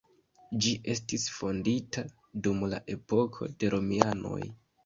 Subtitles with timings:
[0.65, 2.05] Ĝi estis fondita
[2.47, 4.43] dum la epoko de romianoj.